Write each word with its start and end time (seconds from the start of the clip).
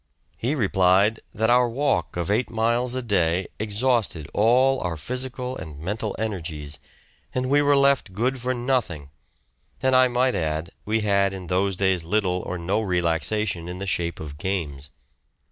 He 0.35 0.55
replied 0.55 1.19
that 1.31 1.51
our 1.51 1.69
walk 1.69 2.17
of 2.17 2.31
eight 2.31 2.49
miles 2.49 2.95
a 2.95 3.03
day 3.03 3.45
exhausted 3.59 4.27
all 4.33 4.79
our 4.79 4.97
physical 4.97 5.55
and 5.55 5.77
mental 5.79 6.15
energies, 6.17 6.79
and 7.35 7.51
we 7.51 7.61
were 7.61 7.77
left 7.77 8.11
good 8.11 8.41
for 8.41 8.55
nothing; 8.55 9.11
and 9.79 9.95
I 9.95 10.07
might 10.07 10.33
add 10.33 10.71
we 10.85 11.01
had 11.01 11.33
in 11.33 11.45
those 11.45 11.75
days 11.75 12.03
little 12.03 12.39
or 12.47 12.57
no 12.57 12.81
relaxation 12.81 13.69
in 13.69 13.77
the 13.77 13.85
shape 13.85 14.19
of 14.19 14.39
games. 14.39 14.89